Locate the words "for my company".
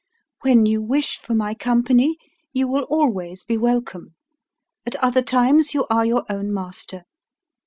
1.19-2.17